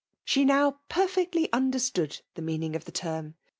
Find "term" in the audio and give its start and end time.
2.95-3.35